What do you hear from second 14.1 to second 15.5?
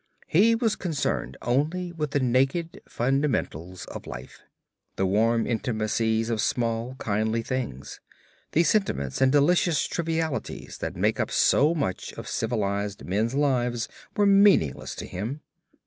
were meaningless to him.